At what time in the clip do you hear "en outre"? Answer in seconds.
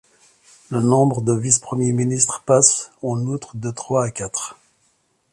3.03-3.55